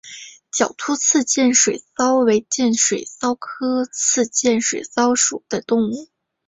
[0.51, 6.09] 角突刺剑水蚤为剑水蚤科刺剑水蚤属的动物。